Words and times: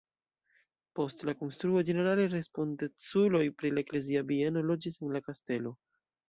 Post 0.99 1.19
la 1.29 1.35
konstruo 1.41 1.83
ĝenerale 1.89 2.25
respondeculoj 2.31 3.43
pri 3.61 3.73
la 3.75 3.85
eklezia 3.87 4.25
bieno 4.33 4.65
loĝis 4.71 4.99
en 5.05 5.15
la 5.19 5.23
kastelo. 5.29 5.77